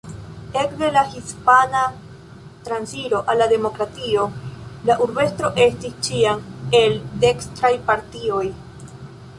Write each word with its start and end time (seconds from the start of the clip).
Ekde 0.59 0.87
la 0.93 1.01
Hispana 1.09 1.83
transiro 2.69 3.19
al 3.33 3.41
la 3.43 3.49
demokratio 3.53 4.25
la 4.91 4.97
urbestro 5.07 5.53
estis 5.69 5.97
ĉiam 6.09 6.43
el 6.83 6.99
dekstraj 7.27 7.73
partioj. 7.93 8.45